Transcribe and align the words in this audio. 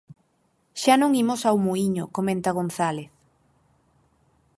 "Xa 0.81 0.95
non 1.01 1.11
imos 1.21 1.41
ao 1.43 1.57
muíño", 1.65 2.05
comenta 2.17 2.55
González. 2.59 3.09